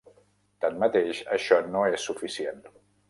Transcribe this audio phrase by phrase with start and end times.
[0.63, 2.67] Tanmateix, això no és suficient.